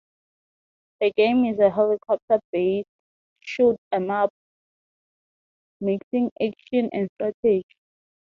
The 0.99 1.11
game 1.15 1.45
is 1.45 1.59
a 1.59 1.69
helicopter 1.69 2.39
based 2.51 2.87
shoot 3.41 3.75
'em 3.91 4.09
up, 4.09 4.31
mixing 5.79 6.31
action 6.41 6.89
and 6.91 7.07
strategy. 7.13 7.63